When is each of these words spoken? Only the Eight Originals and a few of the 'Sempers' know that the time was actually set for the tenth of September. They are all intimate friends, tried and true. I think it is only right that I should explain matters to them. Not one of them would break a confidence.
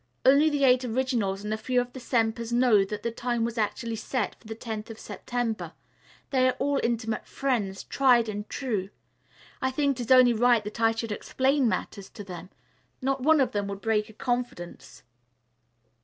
Only 0.25 0.49
the 0.49 0.63
Eight 0.63 0.83
Originals 0.83 1.43
and 1.43 1.53
a 1.53 1.57
few 1.57 1.79
of 1.79 1.93
the 1.93 1.99
'Sempers' 1.99 2.51
know 2.51 2.83
that 2.83 3.03
the 3.03 3.11
time 3.11 3.45
was 3.45 3.59
actually 3.59 3.95
set 3.97 4.33
for 4.33 4.47
the 4.47 4.55
tenth 4.55 4.89
of 4.89 4.97
September. 4.97 5.73
They 6.31 6.47
are 6.47 6.53
all 6.57 6.79
intimate 6.81 7.27
friends, 7.27 7.83
tried 7.83 8.27
and 8.27 8.49
true. 8.49 8.89
I 9.61 9.69
think 9.69 9.99
it 9.99 10.05
is 10.05 10.11
only 10.11 10.33
right 10.33 10.63
that 10.63 10.81
I 10.81 10.91
should 10.93 11.11
explain 11.11 11.69
matters 11.69 12.09
to 12.09 12.23
them. 12.23 12.49
Not 12.99 13.21
one 13.21 13.39
of 13.39 13.51
them 13.51 13.67
would 13.67 13.81
break 13.81 14.09
a 14.09 14.13
confidence. 14.13 15.03